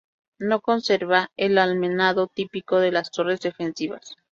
[0.39, 4.15] No conserva el almenado típico de las torres defensivas.